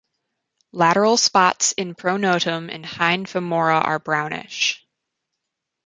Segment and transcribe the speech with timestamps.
[0.71, 4.83] Lateral spots in pronotum and hind femora are brownish.